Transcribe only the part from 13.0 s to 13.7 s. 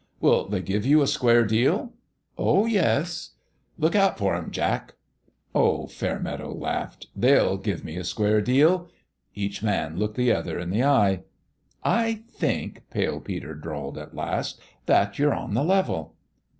Peter